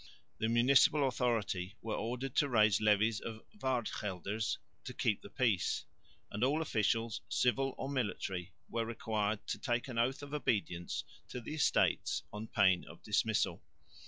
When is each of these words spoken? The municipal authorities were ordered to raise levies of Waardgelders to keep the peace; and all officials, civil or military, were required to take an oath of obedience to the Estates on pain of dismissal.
The 0.39 0.49
municipal 0.49 1.07
authorities 1.07 1.73
were 1.83 1.93
ordered 1.93 2.35
to 2.37 2.49
raise 2.49 2.81
levies 2.81 3.19
of 3.19 3.43
Waardgelders 3.59 4.57
to 4.85 4.95
keep 4.95 5.21
the 5.21 5.29
peace; 5.29 5.85
and 6.31 6.43
all 6.43 6.63
officials, 6.63 7.21
civil 7.29 7.75
or 7.77 7.87
military, 7.87 8.51
were 8.67 8.83
required 8.83 9.45
to 9.45 9.59
take 9.59 9.87
an 9.87 9.99
oath 9.99 10.23
of 10.23 10.33
obedience 10.33 11.03
to 11.27 11.39
the 11.39 11.53
Estates 11.53 12.23
on 12.33 12.47
pain 12.47 12.83
of 12.85 13.03
dismissal. 13.03 13.61